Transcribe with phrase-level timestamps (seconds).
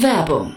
[0.00, 0.56] Werbung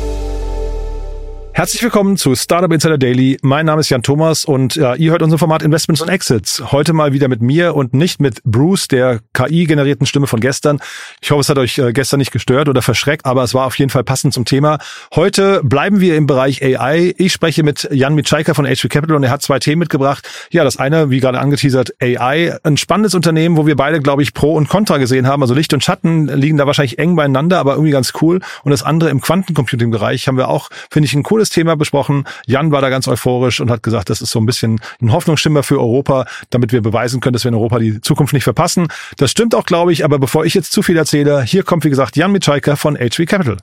[1.61, 3.37] Herzlich willkommen zu Startup Insider Daily.
[3.43, 6.71] Mein Name ist Jan Thomas und ja, ihr hört unser Format Investments und Exits.
[6.71, 10.79] Heute mal wieder mit mir und nicht mit Bruce, der KI-generierten Stimme von gestern.
[11.21, 13.77] Ich hoffe, es hat euch äh, gestern nicht gestört oder verschreckt, aber es war auf
[13.77, 14.79] jeden Fall passend zum Thema.
[15.13, 17.13] Heute bleiben wir im Bereich AI.
[17.19, 20.27] Ich spreche mit Jan Mitschaiker von HV Capital und er hat zwei Themen mitgebracht.
[20.49, 22.57] Ja, das eine, wie gerade angeteasert, AI.
[22.63, 25.43] Ein spannendes Unternehmen, wo wir beide, glaube ich, Pro und Contra gesehen haben.
[25.43, 28.39] Also Licht und Schatten liegen da wahrscheinlich eng beieinander, aber irgendwie ganz cool.
[28.63, 32.25] Und das andere im Quantencomputing-Bereich haben wir auch, finde ich, ein cooles Thema besprochen.
[32.45, 35.63] Jan war da ganz euphorisch und hat gesagt, das ist so ein bisschen ein Hoffnungsschimmer
[35.63, 38.87] für Europa, damit wir beweisen können, dass wir in Europa die Zukunft nicht verpassen.
[39.17, 41.89] Das stimmt auch, glaube ich, aber bevor ich jetzt zu viel erzähle, hier kommt, wie
[41.89, 43.57] gesagt, Jan Mitschaiker von HV Capital.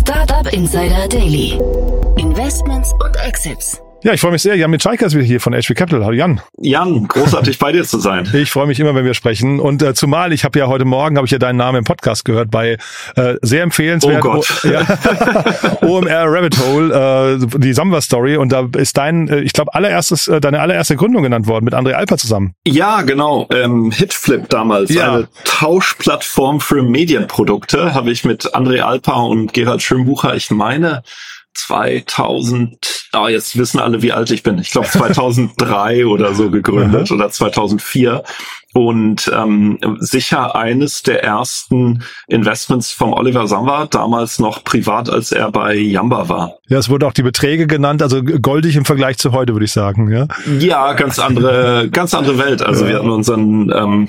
[0.00, 1.58] Startup Insider Daily.
[2.16, 3.80] Investments und Exits.
[4.02, 4.56] Ja, ich freue mich sehr.
[4.56, 6.02] Jan Mitschaiker ist wieder hier von HV Capital.
[6.02, 6.40] Hallo Jan.
[6.58, 8.26] Jan, großartig bei dir zu sein.
[8.40, 9.60] Ich freue mich immer, wenn wir sprechen.
[9.60, 12.24] Und äh, zumal, ich habe ja heute Morgen, habe ich ja deinen Namen im Podcast
[12.24, 12.78] gehört bei
[13.16, 14.24] äh, sehr empfehlenswert.
[14.24, 14.64] Oh Gott.
[14.64, 14.86] O ja,
[15.82, 18.38] OMR Rabbit Hole, äh, die Samba Story.
[18.38, 21.74] Und da ist dein, äh, ich glaube, allererstes, äh, deine allererste Gründung genannt worden mit
[21.74, 22.54] André Alper zusammen.
[22.66, 23.46] Ja, genau.
[23.52, 25.12] Ähm, Hitflip damals, Ja.
[25.12, 31.02] eine Tauschplattform für Medienprodukte, habe ich mit André Alper und Gerald Schönbucher, ich meine
[31.52, 34.58] 2000, ah, jetzt wissen alle, wie alt ich bin.
[34.58, 38.22] Ich glaube 2003 oder so gegründet oder 2004
[38.72, 45.50] und ähm, sicher eines der ersten Investments vom Oliver Samba, damals noch privat, als er
[45.50, 46.54] bei Yamba war.
[46.68, 49.72] Ja, es wurde auch die Beträge genannt, also goldig im Vergleich zu heute, würde ich
[49.72, 50.10] sagen.
[50.10, 50.28] Ja,
[50.58, 52.62] Ja, ganz andere, ganz andere Welt.
[52.62, 54.08] Also wir hatten unseren ähm,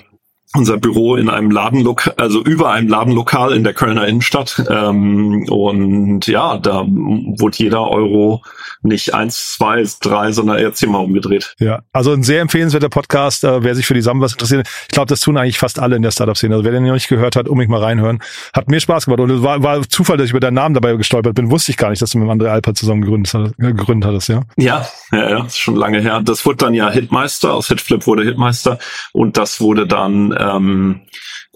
[0.54, 4.62] unser Büro in einem Ladenlokal, also über einem Ladenlokal in der Kölner Innenstadt.
[4.70, 8.44] Ähm, und ja, da wurde jeder Euro
[8.84, 11.56] nicht eins, zwei, drei, sondern eher zehnmal umgedreht.
[11.60, 11.82] ja.
[11.94, 14.68] Also ein sehr empfehlenswerter Podcast, äh, wer sich für die Sambas interessiert.
[14.84, 16.56] Ich glaube, das tun eigentlich fast alle in der Startup-Szene.
[16.56, 18.20] Also wer den noch nicht gehört hat, unbedingt mal reinhören.
[18.54, 19.20] Hat mir Spaß gemacht.
[19.20, 21.52] Und es war, war Zufall, dass ich über deinen Namen dabei gestolpert bin.
[21.52, 24.42] Wusste ich gar nicht, dass du mit André Alper zusammen gegründet, gegründet hattest, ja.
[24.58, 26.22] Ja, ja, ja, ist schon lange her.
[26.24, 28.80] Das wurde dann ja Hitmeister, aus Hitflip wurde Hitmeister
[29.14, 31.02] und das wurde dann ähm,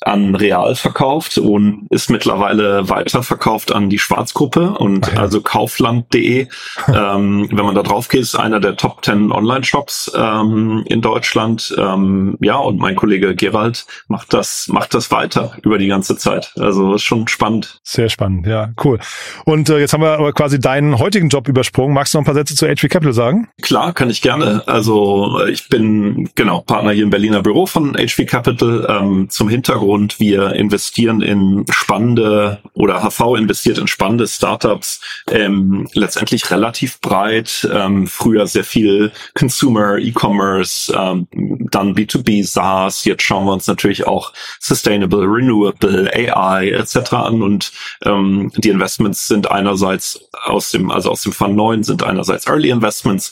[0.02, 5.20] an Real verkauft und ist mittlerweile weiterverkauft an die Schwarzgruppe und ja.
[5.20, 6.48] also kaufland.de.
[6.88, 11.74] ähm, wenn man da drauf geht, ist einer der Top 10 Online-Shops ähm, in Deutschland.
[11.78, 16.54] Ähm, ja, und mein Kollege Gerald macht das, macht das weiter über die ganze Zeit.
[16.60, 17.80] Also ist schon spannend.
[17.84, 19.00] Sehr spannend, ja, cool.
[19.46, 21.94] Und äh, jetzt haben wir aber quasi deinen heutigen Job übersprungen.
[21.94, 23.48] Magst du noch ein paar Sätze zu HV Capital sagen?
[23.62, 24.64] Klar, kann ich gerne.
[24.66, 28.86] Also äh, ich bin genau Partner hier im Berliner Büro von HV Capital.
[28.90, 29.85] Ähm, zum Hintergrund,
[30.20, 35.02] wir investieren in spannende oder HV investiert in spannende Startups,
[35.32, 37.68] ähm, letztendlich relativ breit.
[37.72, 41.28] Ähm, früher sehr viel Consumer, E-Commerce, ähm,
[41.72, 43.06] dann B2B, SaaS.
[43.06, 47.14] Jetzt schauen wir uns natürlich auch Sustainable, Renewable, AI etc.
[47.14, 47.72] an und
[48.04, 52.70] ähm, die Investments sind einerseits aus dem, also aus dem Fund 9 sind einerseits Early
[52.70, 53.32] Investments,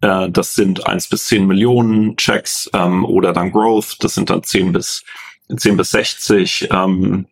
[0.00, 4.42] äh, das sind 1 bis 10 Millionen Checks ähm, oder dann Growth, das sind dann
[4.42, 5.04] 10 bis
[5.54, 6.68] 10 bis 60.
[6.70, 7.26] Ähm,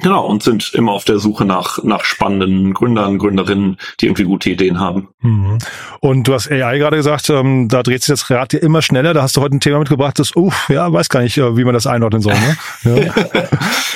[0.00, 4.50] Genau, und sind immer auf der Suche nach, nach spannenden Gründern, Gründerinnen, die irgendwie gute
[4.50, 5.08] Ideen haben.
[5.20, 5.58] Mhm.
[6.00, 9.14] Und du hast AI gerade gesagt, ähm, da dreht sich das Rad ja immer schneller.
[9.14, 11.64] Da hast du heute ein Thema mitgebracht, das, uff, ja, weiß gar nicht, äh, wie
[11.64, 12.34] man das einordnen soll.
[12.34, 12.56] Ne?
[13.04, 13.14] Ja.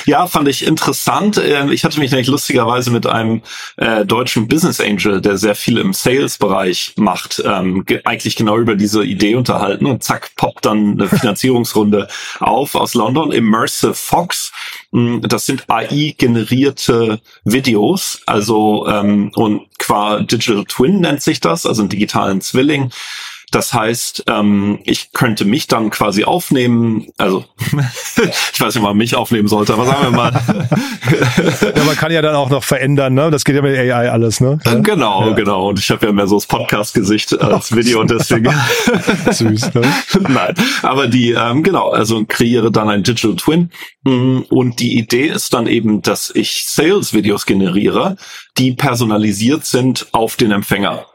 [0.05, 1.39] Ja, fand ich interessant.
[1.43, 3.41] Ähm, Ich hatte mich nämlich lustigerweise mit einem
[3.77, 8.75] äh, deutschen Business Angel, der sehr viel im Sales-Bereich macht, ähm, ge eigentlich genau über
[8.75, 12.07] diese Idee unterhalten und zack, poppt dann eine Finanzierungsrunde
[12.39, 13.31] auf aus London.
[13.31, 14.51] Immersive Fox.
[14.91, 21.81] Mm, Das sind AI-generierte Videos, also ähm, und qua Digital Twin nennt sich das, also
[21.81, 22.91] einen digitalen Zwilling
[23.51, 27.45] Das heißt, ähm, ich könnte mich dann quasi aufnehmen, also
[28.53, 30.31] ich weiß nicht, ob man mich aufnehmen sollte, aber sagen wir mal.
[31.75, 33.31] ja, man kann ja dann auch noch verändern, ne?
[33.31, 34.59] Das geht ja mit AI alles, ne?
[34.65, 34.75] Ja?
[34.75, 35.33] Genau, ja.
[35.33, 35.69] genau.
[35.69, 38.53] Und ich habe ja mehr so das Podcast-Gesicht als Video und deswegen.
[39.31, 39.81] Süß, ne?
[40.27, 40.53] Nein.
[40.83, 43.71] Aber die, ähm, genau, also kreiere dann ein Digital Twin.
[44.03, 48.15] Mm, und die Idee ist dann eben, dass ich Sales-Videos generiere,
[48.57, 51.05] die personalisiert sind auf den Empfänger.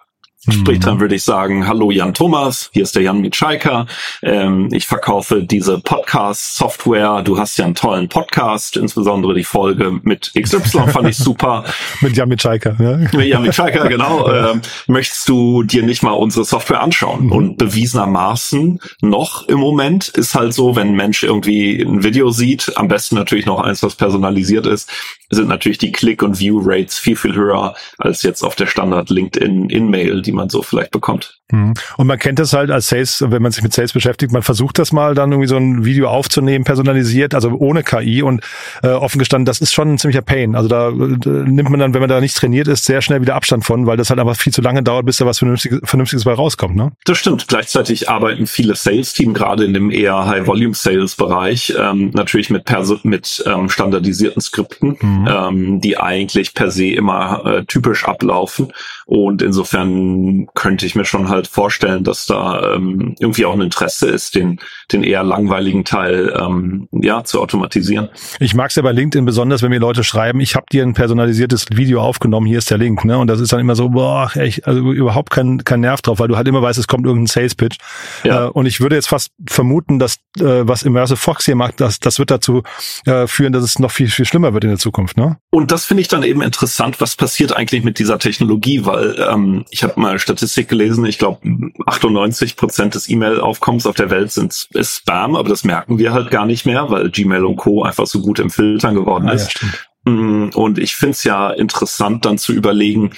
[0.50, 1.00] Sprich, dann mhm.
[1.00, 3.86] würde ich sagen, hallo Jan Thomas, hier ist der Jan Mitschaiker.
[4.22, 7.22] Ähm, ich verkaufe diese Podcast-Software.
[7.22, 11.64] Du hast ja einen tollen Podcast, insbesondere die Folge mit XY fand ich super.
[12.02, 12.96] mit Jan Mitschaiker, ja.
[13.18, 14.24] Mit Jan Mitschaiker, genau.
[14.34, 17.26] Ähm, möchtest du dir nicht mal unsere Software anschauen?
[17.26, 17.32] Mhm.
[17.32, 22.72] Und bewiesenermaßen noch im Moment ist halt so, wenn ein Mensch irgendwie ein Video sieht,
[22.76, 24.90] am besten natürlich noch eins, was personalisiert ist,
[25.30, 30.22] sind natürlich die Click- und View-Rates viel, viel höher als jetzt auf der Standard LinkedIn-In-Mail,
[30.22, 31.40] die man so vielleicht bekommt.
[31.54, 31.74] Mhm.
[31.96, 34.78] Und man kennt das halt als Sales, wenn man sich mit Sales beschäftigt, man versucht
[34.78, 38.42] das mal dann irgendwie so ein Video aufzunehmen, personalisiert, also ohne KI und
[38.82, 40.54] äh, offen gestanden, das ist schon ein ziemlicher Pain.
[40.54, 43.34] Also da äh, nimmt man dann, wenn man da nicht trainiert ist, sehr schnell wieder
[43.34, 46.24] Abstand von, weil das halt einfach viel zu lange dauert, bis da was Vernünftiges, Vernünftiges
[46.24, 46.76] bei rauskommt.
[46.76, 46.92] Ne?
[47.04, 47.46] Das stimmt.
[47.48, 53.68] Gleichzeitig arbeiten viele Sales-Team gerade in dem eher High-Volume-Sales-Bereich ähm, natürlich mit, Perso mit ähm,
[53.68, 55.28] standardisierten Skripten, mhm.
[55.28, 58.72] ähm, die eigentlich per se immer äh, typisch ablaufen.
[59.06, 64.08] Und insofern könnte ich mir schon halt vorstellen, dass da ähm, irgendwie auch ein Interesse
[64.08, 64.60] ist, den,
[64.92, 68.08] den eher langweiligen Teil ähm, ja zu automatisieren.
[68.40, 70.94] Ich mag es ja bei LinkedIn besonders, wenn mir Leute schreiben, ich habe dir ein
[70.94, 73.18] personalisiertes Video aufgenommen, hier ist der Link, ne?
[73.18, 76.28] Und das ist dann immer so, boah, echt, also überhaupt kein, kein Nerv drauf, weil
[76.28, 77.78] du halt immer weißt, es kommt irgendein Sales Pitch.
[78.24, 78.46] Ja.
[78.46, 82.00] Äh, und ich würde jetzt fast vermuten, dass äh, was Immersive Fox hier macht, das,
[82.00, 82.62] das wird dazu
[83.06, 85.38] äh, führen, dass es noch viel, viel schlimmer wird in der Zukunft, ne?
[85.50, 89.64] Und das finde ich dann eben interessant, was passiert eigentlich mit dieser Technologie, weil ähm,
[89.70, 94.68] ich habe mal Statistik gelesen, ich glaube 98 Prozent des E-Mail-Aufkommens auf der Welt sind
[94.72, 97.82] ist Spam, aber das merken wir halt gar nicht mehr, weil Gmail und Co.
[97.82, 99.62] einfach so gut im Filtern geworden ah, ist.
[99.62, 103.12] Ja, mm, und ich finde es ja interessant, dann zu überlegen,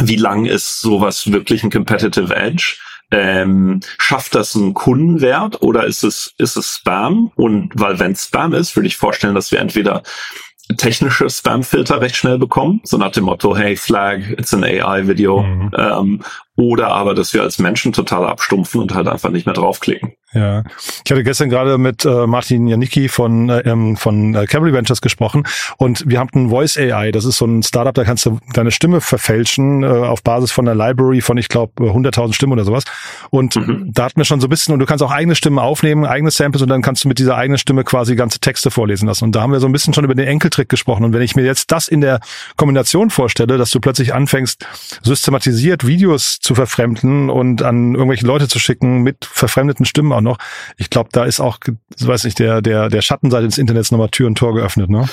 [0.00, 2.76] wie lang ist sowas wirklich ein Competitive Edge?
[3.12, 7.30] Ähm, schafft das einen Kundenwert oder ist es, ist es Spam?
[7.36, 10.02] Und weil wenn Spam ist, würde ich vorstellen, dass wir entweder
[10.76, 15.70] technische Spam-Filter recht schnell bekommen, so nach dem Motto, hey, Flag, it's an AI-Video, mhm.
[15.76, 16.22] ähm,
[16.56, 20.14] oder aber, dass wir als Menschen total abstumpfen und halt einfach nicht mehr draufklicken.
[20.34, 20.62] Ja,
[21.04, 25.02] ich hatte gestern gerade mit äh, Martin Janicki von äh, ähm, von äh, Cavalry Ventures
[25.02, 25.44] gesprochen
[25.76, 27.12] und wir haben ein Voice AI.
[27.12, 30.66] Das ist so ein Startup, da kannst du deine Stimme verfälschen äh, auf Basis von
[30.66, 32.84] einer Library von, ich glaube, 100.000 Stimmen oder sowas.
[33.28, 33.90] Und mhm.
[33.92, 36.30] da hatten wir schon so ein bisschen und du kannst auch eigene Stimmen aufnehmen, eigene
[36.30, 39.24] Samples und dann kannst du mit dieser eigenen Stimme quasi ganze Texte vorlesen lassen.
[39.24, 41.04] Und da haben wir so ein bisschen schon über den Enkeltrick gesprochen.
[41.04, 42.20] Und wenn ich mir jetzt das in der
[42.56, 44.66] Kombination vorstelle, dass du plötzlich anfängst,
[45.02, 50.38] systematisiert Videos zu verfremden und an irgendwelche Leute zu schicken mit verfremdeten Stimmen auch noch.
[50.76, 51.58] Ich glaube, da ist auch,
[51.98, 55.08] weiß nicht, der, der, der Schattenseite des Internets nochmal Tür und Tor geöffnet, ne?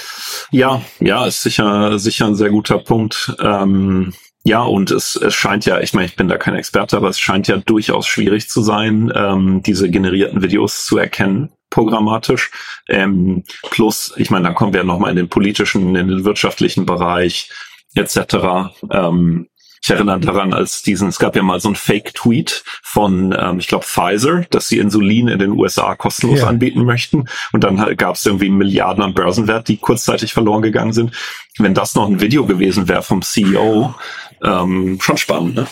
[0.52, 3.36] Ja, ja, ist sicher, sicher ein sehr guter Punkt.
[3.42, 4.14] Ähm
[4.46, 7.20] ja, und es, es scheint ja, ich meine, ich bin da kein Experte, aber es
[7.20, 12.50] scheint ja durchaus schwierig zu sein, ähm, diese generierten Videos zu erkennen programmatisch.
[12.88, 17.52] Ähm, plus, ich meine, dann kommen wir nochmal in den politischen, in den wirtschaftlichen Bereich
[17.96, 18.72] etc.
[18.92, 19.49] Ähm,
[19.82, 23.68] ich erinnere daran, als diesen, es gab ja mal so ein Fake-Tweet von, ähm, ich
[23.68, 26.48] glaube, Pfizer, dass sie Insulin in den USA kostenlos ja.
[26.48, 27.26] anbieten möchten.
[27.54, 31.16] Und dann halt gab es irgendwie Milliarden an Börsenwert, die kurzzeitig verloren gegangen sind.
[31.58, 33.96] Wenn das noch ein Video gewesen wäre vom CEO,
[34.44, 35.68] ähm, schon spannend, ne?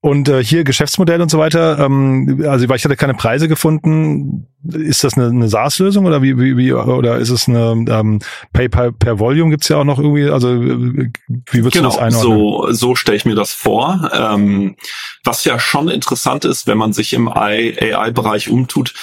[0.00, 4.46] Und äh, hier Geschäftsmodell und so weiter, ähm, also weil ich hatte keine Preise gefunden,
[4.62, 8.20] ist das eine, eine SaaS-Lösung oder wie, wie, wie oder ist es eine ähm,
[8.52, 11.10] PayPal per Volume gibt's ja auch noch irgendwie, also wie
[11.52, 12.38] würdest genau, du das einordnen?
[12.38, 14.08] So, so stelle ich mir das vor.
[14.12, 14.76] Ähm,
[15.24, 18.94] was ja schon interessant ist, wenn man sich im AI-Bereich umtut,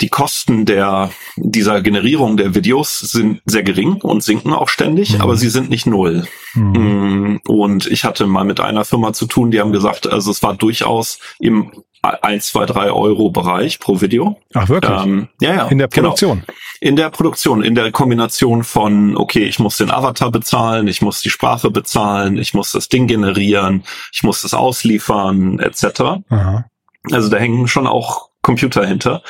[0.00, 5.20] die Kosten der, dieser Generierung der Videos sind sehr gering und sinken auch ständig, mhm.
[5.20, 6.26] aber sie sind nicht null.
[6.54, 6.72] Mhm.
[6.72, 10.42] Mm, und ich hatte mal mit einer Firma zu tun, die haben gesagt, also es
[10.42, 11.72] war durchaus im
[12.02, 14.40] 1, 2, 3 Euro Bereich pro Video.
[14.54, 15.02] Ach wirklich?
[15.02, 15.66] Ähm, ja, ja.
[15.68, 16.08] In der genau.
[16.08, 16.42] Produktion?
[16.46, 16.58] Genau.
[16.80, 21.20] In der Produktion, in der Kombination von, okay, ich muss den Avatar bezahlen, ich muss
[21.20, 26.00] die Sprache bezahlen, ich muss das Ding generieren, ich muss das ausliefern, etc.
[26.28, 26.66] Aha.
[27.10, 29.22] Also da hängen schon auch Computer hinter.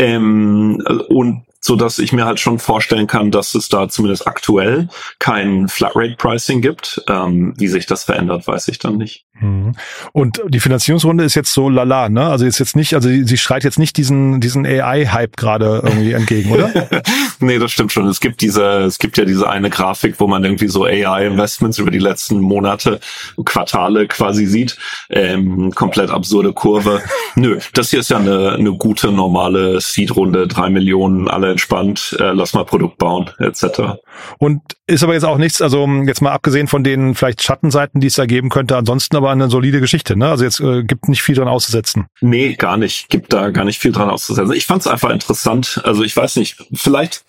[0.00, 4.88] Ähm, und so dass ich mir halt schon vorstellen kann, dass es da zumindest aktuell
[5.18, 7.02] kein Flatrate Pricing gibt.
[7.08, 9.26] Ähm, wie sich das verändert, weiß ich dann nicht.
[9.40, 9.72] Mhm.
[10.12, 12.26] Und die Finanzierungsrunde ist jetzt so lala, ne?
[12.26, 16.52] Also ist jetzt nicht, also sie schreit jetzt nicht diesen diesen AI-Hype gerade irgendwie entgegen,
[16.52, 16.70] oder?
[17.40, 18.06] nee, das stimmt schon.
[18.06, 21.90] Es gibt diese, es gibt ja diese eine Grafik, wo man irgendwie so AI-Investments über
[21.90, 23.00] die letzten Monate,
[23.44, 24.76] Quartale quasi sieht.
[25.08, 27.02] Ähm, komplett absurde Kurve.
[27.34, 32.32] Nö, das hier ist ja eine, eine gute normale Seed-Runde, drei Millionen, alle entspannt, äh,
[32.32, 33.98] lass mal Produkt bauen, etc.
[34.38, 38.06] Und ist aber jetzt auch nichts, also jetzt mal abgesehen von den vielleicht Schattenseiten, die
[38.06, 40.28] es da geben könnte, ansonsten aber eine solide Geschichte, ne?
[40.28, 42.06] Also jetzt äh, gibt nicht viel dran auszusetzen.
[42.20, 43.08] Nee, gar nicht.
[43.08, 44.52] Gibt da gar nicht viel dran auszusetzen.
[44.54, 45.80] Ich fand es einfach interessant.
[45.84, 47.24] Also ich weiß nicht, vielleicht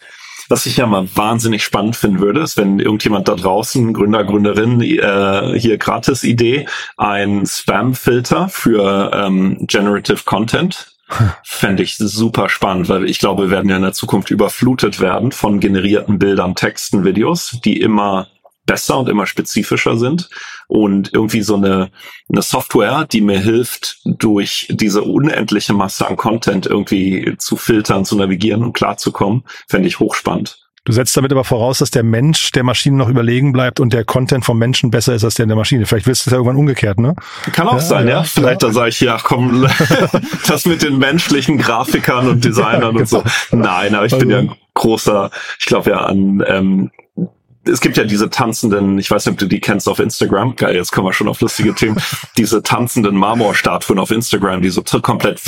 [0.52, 4.82] was ich ja mal wahnsinnig spannend finden würde, ist, wenn irgendjemand da draußen, Gründer, Gründerin,
[4.82, 10.91] äh, hier gratis Idee, ein Spam-Filter für ähm, Generative Content
[11.44, 15.32] Fände ich super spannend, weil ich glaube, wir werden ja in der Zukunft überflutet werden
[15.32, 18.28] von generierten Bildern, Texten, Videos, die immer
[18.66, 20.30] besser und immer spezifischer sind
[20.68, 21.92] und irgendwie so eine,
[22.32, 28.16] eine Software, die mir hilft, durch diese unendliche Masse an Content irgendwie zu filtern, zu
[28.16, 30.61] navigieren und klarzukommen, fände ich hochspannend.
[30.84, 34.04] Du setzt damit aber voraus, dass der Mensch der Maschine noch überlegen bleibt und der
[34.04, 35.86] Content vom Menschen besser ist als der in der Maschine.
[35.86, 37.16] Vielleicht willst du es ja irgendwann umgekehrt, ne?
[37.52, 38.14] Kann auch ja, sein, ja.
[38.16, 38.24] ja.
[38.24, 38.68] Vielleicht ja.
[38.70, 39.68] da sage ich, ja, komm,
[40.48, 43.24] das mit den menschlichen Grafikern und Designern und so.
[43.52, 43.66] Genau.
[43.66, 46.92] Nein, aber ich also, bin ja ein großer, ich glaube ja an ähm,
[47.64, 50.56] es gibt ja diese tanzenden, ich weiß nicht, ob du die kennst auf Instagram.
[50.56, 52.02] Geil, jetzt kommen wir schon auf lustige Themen.
[52.36, 55.40] diese tanzenden Marmorstatuen auf Instagram, die so komplett,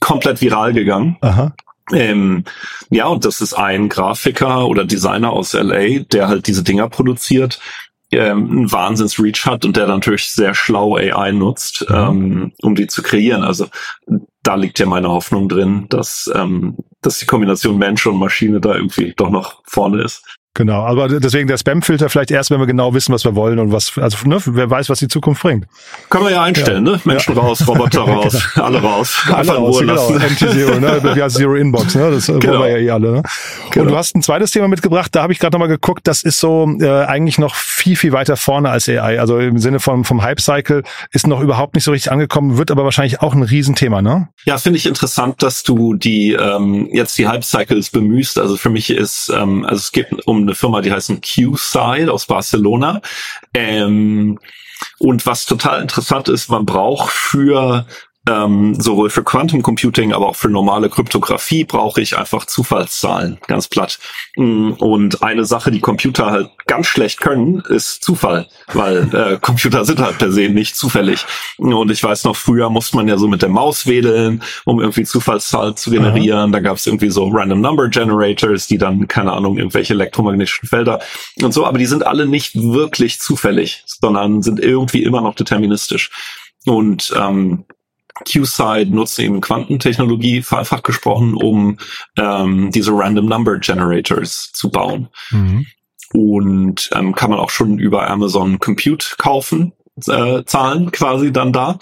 [0.00, 1.18] komplett viral gegangen.
[1.20, 1.52] Aha.
[1.92, 2.44] Ähm,
[2.90, 7.60] ja, und das ist ein Grafiker oder Designer aus LA, der halt diese Dinger produziert,
[8.12, 11.94] ähm, einen Wahnsinns-Reach hat und der natürlich sehr schlau AI nutzt, mhm.
[11.96, 13.44] ähm, um die zu kreieren.
[13.44, 13.66] Also
[14.42, 18.74] da liegt ja meine Hoffnung drin, dass, ähm, dass die Kombination Mensch und Maschine da
[18.74, 20.24] irgendwie doch noch vorne ist.
[20.54, 23.70] Genau, aber deswegen der Spam-Filter vielleicht erst, wenn wir genau wissen, was wir wollen und
[23.70, 25.66] was, also ne, wer weiß, was die Zukunft bringt.
[26.10, 26.92] Können wir ja einstellen, ja.
[26.94, 27.00] ne?
[27.04, 27.40] Menschen ja.
[27.40, 28.66] raus, Roboter raus, genau.
[28.66, 29.22] alle raus.
[29.32, 30.10] Alle raus, genau.
[30.10, 31.14] MT-Zero, ne?
[31.16, 32.10] Ja, Zero Inbox, ne?
[32.10, 32.46] Das genau.
[32.48, 33.12] wollen wir ja eh alle.
[33.12, 33.22] Ne?
[33.70, 33.84] Genau.
[33.84, 36.40] Und du hast ein zweites Thema mitgebracht, da habe ich gerade nochmal geguckt, das ist
[36.40, 39.20] so äh, eigentlich noch viel, viel weiter vorne als AI.
[39.20, 42.82] Also im Sinne vom, vom Hype-Cycle ist noch überhaupt nicht so richtig angekommen, wird aber
[42.82, 44.28] wahrscheinlich auch ein Riesenthema, ne?
[44.46, 48.36] Ja, finde ich interessant, dass du die ähm, jetzt die Hype-Cycles bemühst.
[48.36, 52.26] Also für mich ist, ähm, also es geht um eine Firma, die heißt Q-Side aus
[52.26, 53.00] Barcelona.
[53.54, 54.38] Ähm,
[54.98, 57.86] und was total interessant ist, man braucht für
[58.28, 63.66] ähm, sowohl für Quantum Computing, aber auch für normale Kryptographie brauche ich einfach Zufallszahlen, ganz
[63.66, 63.98] platt.
[64.36, 69.86] Mm, und eine Sache, die Computer halt ganz schlecht können, ist Zufall, weil äh, Computer
[69.86, 71.24] sind halt per se nicht zufällig.
[71.56, 75.04] Und ich weiß noch, früher musste man ja so mit der Maus wedeln, um irgendwie
[75.04, 76.50] Zufallszahlen zu generieren.
[76.50, 76.52] Mhm.
[76.52, 81.00] Da gab es irgendwie so Random Number Generators, die dann, keine Ahnung, irgendwelche elektromagnetischen Felder
[81.40, 86.10] und so, aber die sind alle nicht wirklich zufällig, sondern sind irgendwie immer noch deterministisch.
[86.66, 87.64] Und ähm,
[88.30, 91.78] Q-Side nutzt eben Quantentechnologie, vereinfacht gesprochen, um
[92.16, 95.08] ähm, diese Random Number Generators zu bauen.
[95.30, 95.66] Mhm.
[96.12, 99.72] Und ähm, kann man auch schon über Amazon Compute kaufen,
[100.08, 101.78] äh, Zahlen quasi dann da.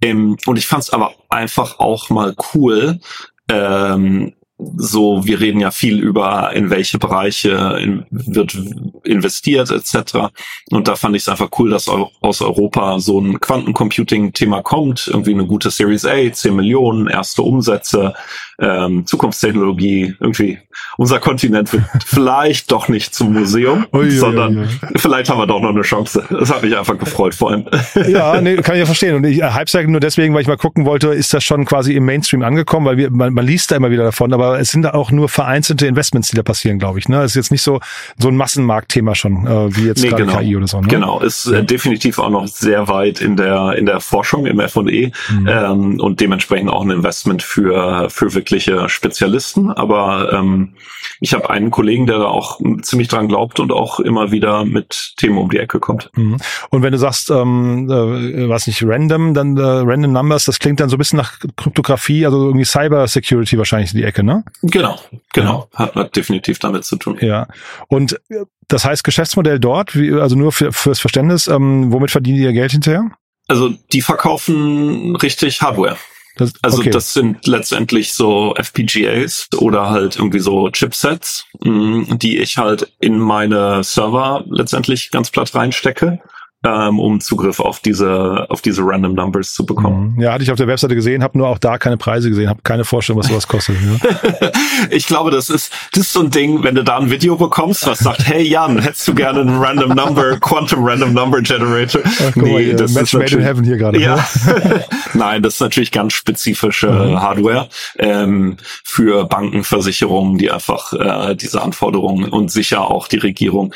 [0.00, 3.00] Ähm, und ich fand es aber einfach auch mal cool,
[3.48, 4.34] ähm,
[4.76, 8.56] so, wir reden ja viel über, in welche Bereiche in, wird
[9.04, 10.28] investiert etc.
[10.70, 15.08] Und da fand ich es einfach cool, dass aus Europa so ein Quantencomputing-Thema kommt.
[15.08, 18.14] Irgendwie eine gute Series A, 10 Millionen, erste Umsätze
[18.62, 20.58] ähm, Zukunftstechnologie, irgendwie
[20.96, 24.98] unser Kontinent wird vielleicht doch nicht zum Museum, ui, sondern ui, ui.
[24.98, 26.24] vielleicht haben wir doch noch eine Chance.
[26.30, 27.64] Das hat mich einfach gefreut vor allem.
[28.08, 29.16] Ja, nee, kann ich ja verstehen.
[29.16, 31.94] Und ich äh, Hype nur deswegen, weil ich mal gucken wollte, ist das schon quasi
[31.94, 34.86] im Mainstream angekommen, weil wir, man, man liest da immer wieder davon, aber es sind
[34.86, 37.08] auch nur vereinzelte Investments, die da passieren, glaube ich.
[37.08, 37.22] Ne?
[37.22, 37.80] Es ist jetzt nicht so
[38.18, 40.38] so ein Massenmarktthema schon, äh, wie jetzt nee, genau.
[40.38, 40.80] KI oder so.
[40.80, 40.88] Ne?
[40.88, 45.10] Genau, ist äh, definitiv auch noch sehr weit in der in der Forschung im F&E
[45.30, 45.48] mhm.
[45.48, 50.74] ähm, und dementsprechend auch ein Investment für für wirklich wirkliche Spezialisten, aber ähm,
[51.20, 55.14] ich habe einen Kollegen, der da auch ziemlich dran glaubt und auch immer wieder mit
[55.16, 56.10] Themen um die Ecke kommt.
[56.14, 56.36] Mhm.
[56.70, 60.80] Und wenn du sagst, ähm, äh, was nicht random, dann äh, random Numbers, das klingt
[60.80, 64.44] dann so ein bisschen nach Kryptographie, also irgendwie Cyber Security wahrscheinlich in die Ecke, ne?
[64.62, 64.98] Genau,
[65.32, 67.16] genau, hat, hat definitiv damit zu tun.
[67.20, 67.48] Ja.
[67.88, 72.36] Und äh, das heißt Geschäftsmodell dort, wie, also nur für, fürs Verständnis, ähm, womit verdienen
[72.36, 73.10] die ihr Geld hinterher?
[73.48, 75.96] Also die verkaufen richtig Hardware.
[76.36, 76.90] Das, also okay.
[76.90, 82.90] das sind letztendlich so FPGAs oder halt irgendwie so Chipsets, mh, mm, die ich halt
[83.00, 86.20] in meine Server letztendlich ganz platt reinstecke
[86.64, 90.14] ähm, um Zugriff auf diese auf diese Random Numbers zu bekommen.
[90.14, 90.22] Mhm.
[90.22, 92.60] Ja, hatte ich auf der Webseite gesehen, habe nur auch da keine Preise gesehen, habe
[92.62, 93.76] keine Vorstellung, was sowas kostet.
[93.80, 94.50] Ja.
[94.90, 97.86] ich glaube, das ist das ist so ein Ding, wenn du da ein Video bekommst,
[97.86, 102.02] was sagt, hey Jan, hättest du gerne einen Random Number, Quantum Random Number Generator?
[102.04, 104.00] Ach, nee, mal, das Match ist made in heaven hier gerade.
[104.00, 104.24] Ja.
[105.14, 107.20] Nein, das ist natürlich ganz spezifische mhm.
[107.20, 113.74] Hardware ähm, für Banken, Versicherungen, die einfach äh, diese Anforderungen und sicher auch die Regierung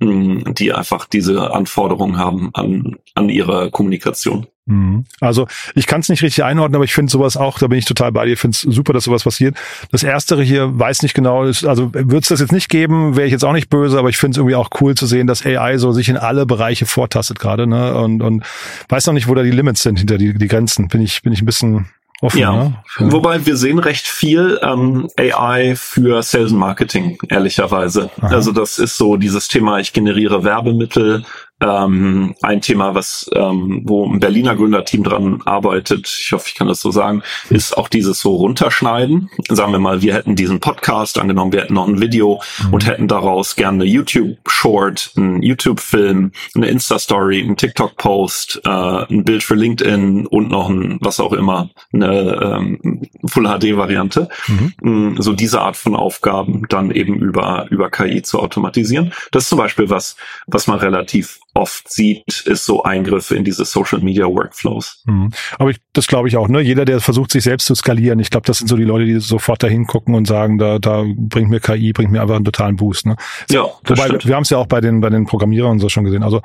[0.00, 4.46] die einfach diese Anforderungen haben an, an ihre Kommunikation.
[4.66, 5.04] Mhm.
[5.20, 7.84] Also ich kann es nicht richtig einordnen, aber ich finde sowas auch, da bin ich
[7.84, 9.56] total bei dir, finde es super, dass sowas passiert.
[9.92, 13.32] Das Erstere hier weiß nicht genau, also würde es das jetzt nicht geben, wäre ich
[13.32, 15.76] jetzt auch nicht böse, aber ich finde es irgendwie auch cool zu sehen, dass AI
[15.78, 17.96] so sich in alle Bereiche vortastet gerade, ne?
[17.96, 18.44] Und, und
[18.88, 20.88] weiß noch nicht, wo da die Limits sind, hinter die, die Grenzen.
[20.88, 21.86] Bin ich, bin ich ein bisschen
[22.20, 22.52] Offen, ja.
[22.52, 23.12] Ne?
[23.12, 28.10] wobei wir sehen recht viel ähm, AI für Sales und Marketing, ehrlicherweise.
[28.20, 28.28] Aha.
[28.28, 31.24] Also das ist so dieses Thema, ich generiere Werbemittel,
[31.64, 36.68] ähm, ein Thema, was ähm, wo ein Berliner Gründerteam dran arbeitet, ich hoffe, ich kann
[36.68, 39.30] das so sagen, ist auch dieses so runterschneiden.
[39.48, 42.74] Sagen wir mal, wir hätten diesen Podcast angenommen, wir hätten noch ein Video mhm.
[42.74, 49.42] und hätten daraus gerne eine YouTube-Short, einen YouTube-Film, eine Insta-Story, einen TikTok-Post, äh, ein Bild
[49.42, 54.28] für LinkedIn und noch ein, was auch immer, eine ähm, Full-HD-Variante.
[54.48, 54.72] Mhm.
[54.82, 59.12] Mm, so diese Art von Aufgaben dann eben über, über KI zu automatisieren.
[59.30, 60.16] Das ist zum Beispiel was,
[60.46, 65.02] was man relativ oft sieht, ist so Eingriffe in diese Social Media Workflows.
[65.06, 65.30] Mhm.
[65.58, 66.60] Aber ich, das glaube ich auch, ne?
[66.60, 69.18] Jeder, der versucht, sich selbst zu skalieren, ich glaube, das sind so die Leute, die
[69.20, 72.76] sofort dahin gucken und sagen, da, da bringt mir KI, bringt mir einfach einen totalen
[72.76, 73.06] Boost.
[73.06, 73.16] Ne?
[73.50, 73.66] Ja.
[73.86, 76.04] Wobei, wir, wir haben es ja auch bei den, bei den Programmierern und so schon
[76.04, 76.22] gesehen.
[76.22, 76.42] Also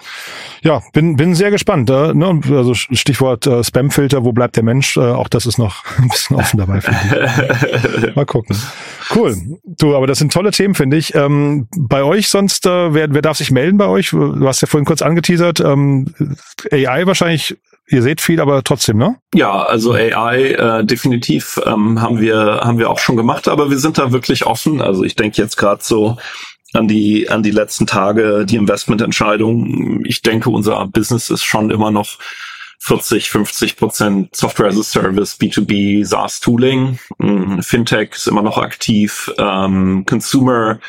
[0.62, 1.90] ja, bin, bin sehr gespannt.
[1.90, 2.42] Äh, ne?
[2.50, 4.98] Also Stichwort äh, Spamfilter, wo bleibt der Mensch?
[4.98, 6.80] Äh, auch das ist noch ein bisschen offen dabei.
[8.16, 8.56] Mal gucken.
[9.16, 9.36] Cool.
[9.66, 11.16] Du, aber das sind tolle Themen, finde ich.
[11.16, 14.10] Ähm, bei euch sonst, äh, wer, wer darf sich melden bei euch?
[14.12, 15.60] Du hast ja vorhin kurz angeteasert.
[15.60, 16.14] Ähm,
[16.72, 17.58] AI wahrscheinlich
[17.90, 19.18] ihr seht viel, aber trotzdem, ne?
[19.34, 23.80] Ja, also AI äh, definitiv ähm, haben wir haben wir auch schon gemacht, aber wir
[23.80, 24.82] sind da wirklich offen.
[24.82, 26.18] Also ich denke jetzt gerade so
[26.74, 30.06] an die an die letzten Tage, die Investmententscheidung.
[30.06, 32.20] Ich denke, unser Business ist schon immer noch
[32.82, 36.98] 40, 50 Prozent Software as a Service, B2B, SaaS Tooling.
[37.18, 39.32] Mm, Fintech ist immer noch aktiv.
[39.38, 40.80] Ähm, Consumer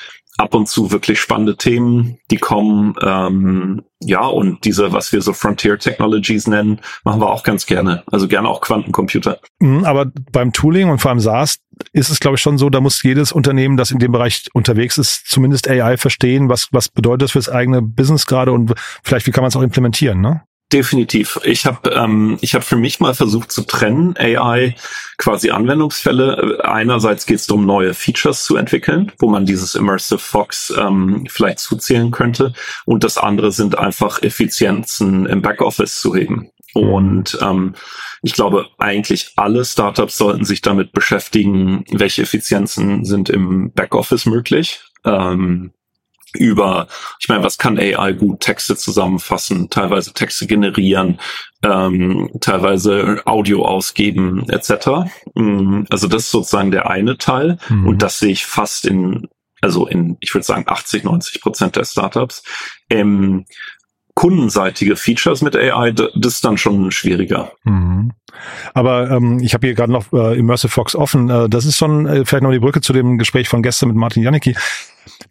[0.40, 2.94] ab und zu wirklich spannende Themen, die kommen.
[3.02, 8.02] Ähm, ja, und diese, was wir so Frontier Technologies nennen, machen wir auch ganz gerne.
[8.10, 9.38] Also gerne auch Quantencomputer.
[9.60, 11.58] Mhm, aber beim Tooling und vor allem SaaS
[11.92, 14.96] ist es, glaube ich, schon so, da muss jedes Unternehmen, das in dem Bereich unterwegs
[14.98, 19.30] ist, zumindest AI verstehen, was, was bedeutet das fürs eigene Business gerade und vielleicht, wie
[19.30, 20.42] kann man es auch implementieren, ne?
[20.72, 21.40] Definitiv.
[21.42, 24.76] Ich habe ähm, ich habe für mich mal versucht zu trennen AI
[25.18, 26.60] quasi Anwendungsfälle.
[26.64, 31.58] Einerseits geht es darum, neue Features zu entwickeln, wo man dieses Immersive Fox ähm, vielleicht
[31.58, 32.52] zuzählen könnte.
[32.84, 36.50] Und das andere sind einfach Effizienzen im Backoffice zu heben.
[36.72, 37.74] Und ähm,
[38.22, 44.82] ich glaube, eigentlich alle Startups sollten sich damit beschäftigen, welche Effizienzen sind im Backoffice möglich.
[45.04, 45.72] Ähm,
[46.34, 46.86] über,
[47.18, 48.40] ich meine, was kann AI gut?
[48.40, 51.18] Texte zusammenfassen, teilweise Texte generieren,
[51.62, 55.10] ähm, teilweise Audio ausgeben, etc.
[55.34, 57.88] Mm, also das ist sozusagen der eine Teil mhm.
[57.88, 59.28] und das sehe ich fast in,
[59.60, 62.42] also in, ich würde sagen 80, 90 Prozent der Startups.
[62.88, 63.44] Ähm,
[64.14, 67.52] kundenseitige Features mit AI, das ist dann schon schwieriger.
[67.64, 68.12] Mhm.
[68.74, 71.30] Aber ähm, ich habe hier gerade noch äh, Immersive Fox offen.
[71.30, 73.96] Äh, das ist schon äh, vielleicht noch die Brücke zu dem Gespräch von gestern mit
[73.96, 74.56] Martin Janicki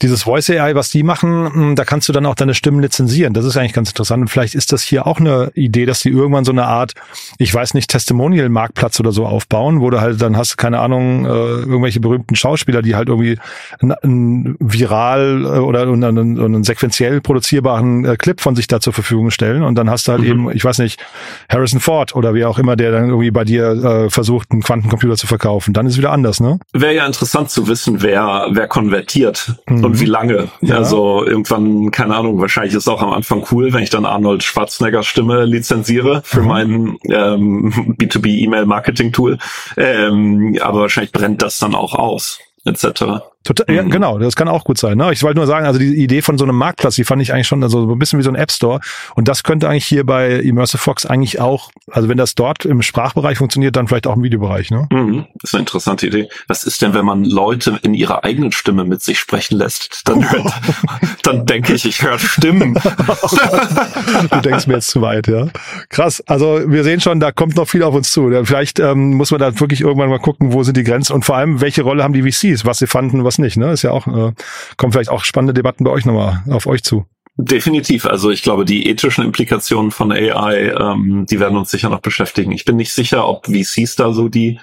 [0.01, 3.33] dieses Voice AI, was die machen, hm, da kannst du dann auch deine Stimmen lizenzieren.
[3.33, 4.21] Das ist eigentlich ganz interessant.
[4.21, 6.93] Und vielleicht ist das hier auch eine Idee, dass die irgendwann so eine Art,
[7.38, 11.29] ich weiß nicht, Testimonial-Marktplatz oder so aufbauen, wo du halt dann hast, keine Ahnung, äh,
[11.29, 13.38] irgendwelche berühmten Schauspieler, die halt irgendwie
[13.81, 19.31] einen viral äh, oder einen, einen sequenziell produzierbaren äh, Clip von sich da zur Verfügung
[19.31, 19.63] stellen.
[19.63, 20.27] Und dann hast du halt mhm.
[20.27, 21.01] eben, ich weiß nicht,
[21.49, 25.17] Harrison Ford oder wie auch immer, der dann irgendwie bei dir äh, versucht, einen Quantencomputer
[25.17, 25.73] zu verkaufen.
[25.73, 26.59] Dann ist es wieder anders, ne?
[26.71, 29.88] Wäre ja interessant zu wissen, wer, wer konvertiert mhm.
[29.89, 30.49] Und wie lange.
[30.62, 30.78] Ja.
[30.78, 34.43] Also irgendwann, keine Ahnung, wahrscheinlich ist es auch am Anfang cool, wenn ich dann Arnold
[34.43, 36.47] Schwarzenegger Stimme lizenziere für mhm.
[36.47, 39.38] mein ähm, B2B-E-Mail-Marketing-Tool.
[39.78, 43.23] Ähm, aber wahrscheinlich brennt das dann auch aus, etc.
[43.45, 43.89] Total, ja, mhm.
[43.89, 44.97] genau, das kann auch gut sein.
[44.97, 45.13] Ne?
[45.13, 47.47] Ich wollte nur sagen, also die Idee von so einem Marktplatz, die fand ich eigentlich
[47.47, 48.82] schon also so ein bisschen wie so ein App Store.
[49.15, 52.82] Und das könnte eigentlich hier bei Immersive Fox eigentlich auch, also wenn das dort im
[52.82, 54.71] Sprachbereich funktioniert, dann vielleicht auch im Videobereich.
[54.71, 54.88] Ne?
[54.91, 55.25] Mhm.
[55.36, 56.28] Das ist eine interessante Idee.
[56.47, 60.02] Was ist denn, wenn man Leute in ihrer eigenen Stimme mit sich sprechen lässt?
[60.04, 60.49] Dann, oh.
[61.23, 62.73] dann denke ich, ich höre Stimmen.
[64.32, 65.47] du denkst mir jetzt zu weit, ja.
[65.88, 66.21] Krass.
[66.28, 68.30] Also wir sehen schon, da kommt noch viel auf uns zu.
[68.43, 71.38] Vielleicht ähm, muss man da wirklich irgendwann mal gucken, wo sind die Grenzen und vor
[71.38, 73.57] allem, welche Rolle haben die VCs, was sie fanden, was nicht.
[73.57, 73.71] Ne?
[73.71, 74.33] Ist ja auch, äh,
[74.77, 77.05] kommen vielleicht auch spannende Debatten bei euch nochmal auf euch zu.
[77.37, 78.05] Definitiv.
[78.05, 82.51] Also ich glaube, die ethischen Implikationen von AI, ähm, die werden uns sicher noch beschäftigen.
[82.51, 84.59] Ich bin nicht sicher, ob VCs da so die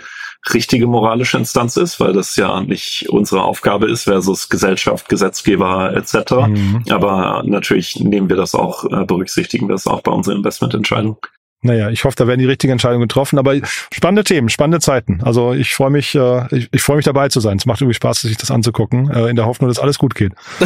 [0.53, 6.49] richtige moralische Instanz ist, weil das ja nicht unsere Aufgabe ist versus Gesellschaft, Gesetzgeber etc.
[6.49, 6.85] Mhm.
[6.91, 11.17] Aber natürlich nehmen wir das auch, äh, berücksichtigen wir das auch bei unseren Investmententscheidungen.
[11.63, 13.39] Naja, ich hoffe, da werden die richtigen Entscheidungen getroffen.
[13.39, 13.55] Aber
[13.93, 15.21] spannende Themen, spannende Zeiten.
[15.23, 17.57] Also ich freue mich, äh, ich, ich freue mich dabei zu sein.
[17.57, 20.33] Es macht irgendwie Spaß, sich das anzugucken, äh, in der Hoffnung, dass alles gut geht.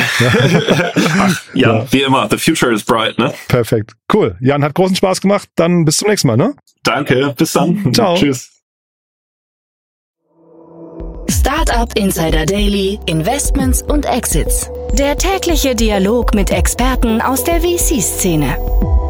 [1.18, 3.32] Ach, ja, ja, wie immer, the future is bright, ne?
[3.48, 3.92] Perfekt.
[4.12, 4.36] Cool.
[4.40, 5.48] Jan, hat großen Spaß gemacht.
[5.54, 6.54] Dann bis zum nächsten Mal, ne?
[6.82, 7.92] Danke, bis dann.
[7.94, 8.16] Ciao.
[8.16, 8.50] Tschüss.
[11.30, 14.70] Startup Insider Daily, Investments und Exits.
[14.92, 19.09] Der tägliche Dialog mit Experten aus der VC-Szene.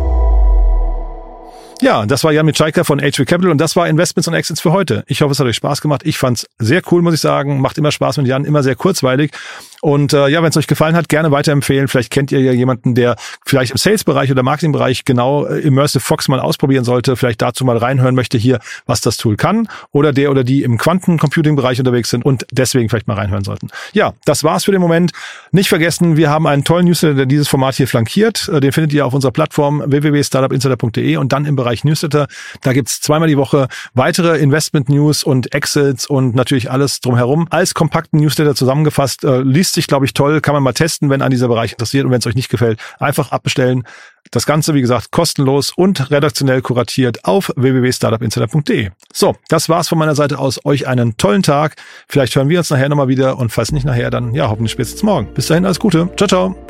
[1.81, 4.71] Ja, das war Jan Mitschaiker von HV Capital und das war Investments und Exits für
[4.71, 5.03] heute.
[5.07, 6.03] Ich hoffe, es hat euch Spaß gemacht.
[6.05, 7.59] Ich fand's sehr cool, muss ich sagen.
[7.61, 9.33] Macht immer Spaß mit Jan, immer sehr kurzweilig.
[9.81, 11.89] Und äh, ja, wenn es euch gefallen hat, gerne weiterempfehlen.
[11.89, 13.17] Vielleicht kennt ihr ja jemanden, der
[13.47, 17.77] vielleicht im Sales-Bereich oder Marketing-Bereich genau äh, Immersive Fox mal ausprobieren sollte, vielleicht dazu mal
[17.77, 19.69] reinhören möchte hier, was das Tool kann.
[19.93, 23.69] Oder der oder die im Quantencomputing-Bereich unterwegs sind und deswegen vielleicht mal reinhören sollten.
[23.93, 25.13] Ja, das war's für den Moment.
[25.51, 28.49] Nicht vergessen, wir haben einen tollen Newsletter, der dieses Format hier flankiert.
[28.49, 32.27] Äh, den findet ihr auf unserer Plattform www.startupinsider.de und dann im Bereich Newsletter.
[32.63, 38.21] Da gibt's zweimal die Woche weitere Investment-News und Exits und natürlich alles drumherum als kompakten
[38.21, 39.25] Newsletter zusammengefasst.
[39.25, 40.41] Äh, liest sich, glaube ich, toll.
[40.41, 42.05] Kann man mal testen, wenn an dieser Bereich interessiert.
[42.05, 43.85] Und wenn es euch nicht gefällt, einfach abbestellen.
[44.31, 48.91] Das Ganze, wie gesagt, kostenlos und redaktionell kuratiert auf www.startupinsider.de.
[49.13, 50.65] So, das war's von meiner Seite aus.
[50.65, 51.77] Euch einen tollen Tag.
[52.09, 55.03] Vielleicht hören wir uns nachher nochmal wieder und falls nicht nachher, dann ja, hoffentlich spätestens
[55.03, 55.33] morgen.
[55.35, 56.09] Bis dahin, alles Gute.
[56.17, 56.70] Ciao, ciao.